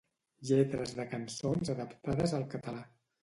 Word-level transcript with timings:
Lletres 0.51 0.93
de 0.99 1.03
cançons 1.11 1.71
adaptades 1.75 2.35
al 2.39 2.47
català. 2.55 2.81